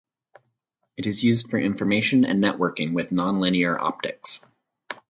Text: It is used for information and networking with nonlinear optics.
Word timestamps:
It 0.97 1.05
is 1.05 1.23
used 1.23 1.51
for 1.51 1.59
information 1.59 2.25
and 2.25 2.43
networking 2.43 2.93
with 2.93 3.11
nonlinear 3.11 3.77
optics. 3.79 4.47